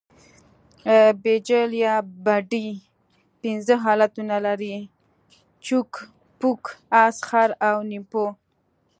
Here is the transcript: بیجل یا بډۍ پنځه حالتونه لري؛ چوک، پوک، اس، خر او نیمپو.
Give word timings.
بیجل 1.23 1.69
یا 1.85 1.95
بډۍ 2.25 2.67
پنځه 3.41 3.75
حالتونه 3.83 4.35
لري؛ 4.45 4.75
چوک، 5.65 5.91
پوک، 6.39 6.63
اس، 7.03 7.17
خر 7.27 7.49
او 7.67 7.77
نیمپو. 7.89 8.25